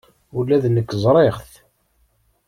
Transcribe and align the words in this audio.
Ula 0.37 0.57
d 0.63 0.65
nekk 0.75 0.89
ẓriɣ-t. 1.03 1.53